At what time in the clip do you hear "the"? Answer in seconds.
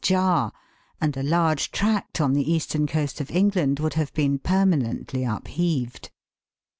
2.33-2.51